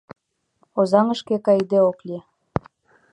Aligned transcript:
Озаҥышке 0.79 1.35
кайыде 1.45 1.79
ок 1.89 1.99
лий. 2.07 2.23